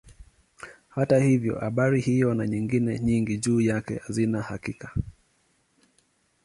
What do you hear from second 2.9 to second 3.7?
nyingi juu